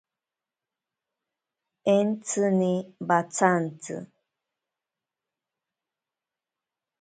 Entsini 1.93 2.73
watsanti. 3.07 3.93